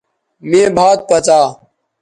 مے 0.49 0.61
بھات 0.75 0.99
پڅا 1.09 1.39